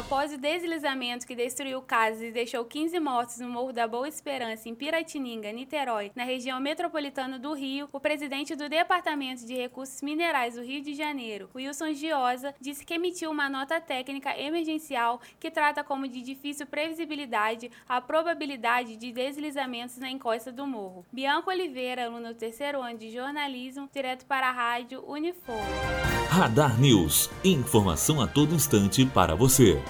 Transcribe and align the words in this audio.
Após 0.00 0.32
o 0.32 0.38
deslizamento 0.38 1.26
que 1.26 1.36
destruiu 1.36 1.82
casas 1.82 2.22
e 2.22 2.32
deixou 2.32 2.64
15 2.64 2.98
mortos 2.98 3.38
no 3.38 3.50
Morro 3.50 3.70
da 3.70 3.86
Boa 3.86 4.08
Esperança, 4.08 4.66
em 4.66 4.74
Piratininga, 4.74 5.52
Niterói, 5.52 6.10
na 6.16 6.24
região 6.24 6.58
metropolitana 6.58 7.38
do 7.38 7.52
Rio, 7.52 7.86
o 7.92 8.00
presidente 8.00 8.56
do 8.56 8.66
Departamento 8.66 9.44
de 9.44 9.54
Recursos 9.54 10.00
Minerais 10.00 10.54
do 10.54 10.62
Rio 10.62 10.82
de 10.82 10.94
Janeiro, 10.94 11.50
Wilson 11.54 11.92
Giosa, 11.92 12.54
disse 12.58 12.82
que 12.82 12.94
emitiu 12.94 13.30
uma 13.30 13.50
nota 13.50 13.78
técnica 13.78 14.34
emergencial 14.40 15.20
que 15.38 15.50
trata 15.50 15.84
como 15.84 16.08
de 16.08 16.22
difícil 16.22 16.66
previsibilidade 16.66 17.70
a 17.86 18.00
probabilidade 18.00 18.96
de 18.96 19.12
deslizamentos 19.12 19.98
na 19.98 20.08
encosta 20.08 20.50
do 20.50 20.66
morro. 20.66 21.04
Bianca 21.12 21.50
Oliveira, 21.50 22.06
aluna 22.06 22.32
do 22.32 22.38
terceiro 22.38 22.80
ano 22.80 22.96
de 22.96 23.10
jornalismo, 23.12 23.86
direto 23.92 24.24
para 24.24 24.48
a 24.48 24.52
rádio 24.52 25.04
Unifor. 25.06 25.60
Radar 26.30 26.80
News. 26.80 27.28
Informação 27.42 28.20
a 28.20 28.26
todo 28.26 28.54
instante 28.54 29.04
para 29.04 29.34
você. 29.34 29.82